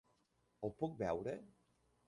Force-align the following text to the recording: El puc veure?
El 0.69 0.73
puc 0.81 0.97
veure? 1.03 1.37